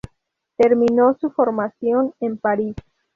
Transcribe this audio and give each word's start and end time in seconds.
Terminó 0.57 1.15
su 1.19 1.29
formación 1.29 2.15
en 2.21 2.35
París. 2.35 2.73